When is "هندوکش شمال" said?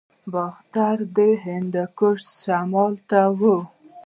1.45-2.93